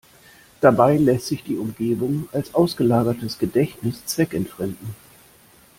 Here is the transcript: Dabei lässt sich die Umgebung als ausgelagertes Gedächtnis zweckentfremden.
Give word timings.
Dabei 0.61 0.97
lässt 0.97 1.27
sich 1.27 1.43
die 1.43 1.57
Umgebung 1.57 2.27
als 2.31 2.55
ausgelagertes 2.55 3.37
Gedächtnis 3.37 4.03
zweckentfremden. 4.07 4.95